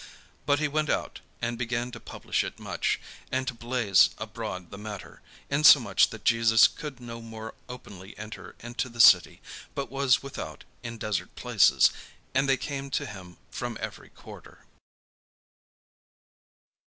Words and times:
But 0.47 0.57
he 0.57 0.67
went 0.67 0.89
out, 0.89 1.19
and 1.43 1.59
began 1.59 1.91
to 1.91 1.99
publish 1.99 2.43
it 2.43 2.57
much, 2.57 2.99
and 3.31 3.47
to 3.47 3.53
blaze 3.53 4.09
abroad 4.17 4.71
the 4.71 4.77
matter, 4.79 5.21
insomuch 5.47 6.09
that 6.09 6.25
Jesus 6.25 6.67
could 6.67 6.99
no 6.99 7.21
more 7.21 7.53
openly 7.69 8.17
enter 8.17 8.55
into 8.61 8.89
the 8.89 8.99
city, 8.99 9.41
but 9.75 9.91
was 9.91 10.23
without 10.23 10.63
in 10.81 10.97
desert 10.97 11.35
places: 11.35 11.91
and 12.33 12.49
they 12.49 12.57
came 12.57 12.89
to 12.89 13.05
him 13.05 13.37
from 13.51 13.77
every 13.79 14.09
quarter. 14.09 14.65